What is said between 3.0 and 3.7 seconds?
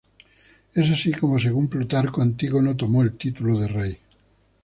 el título de